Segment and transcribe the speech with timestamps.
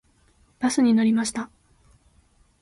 [0.57, 1.51] バスに乗りました。